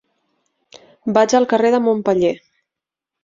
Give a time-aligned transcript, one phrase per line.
[1.17, 2.33] Vaig al carrer de Montpeller.